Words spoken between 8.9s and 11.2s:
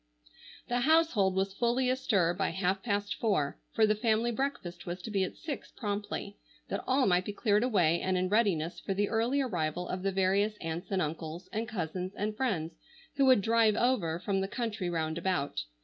the early arrival of the various aunts and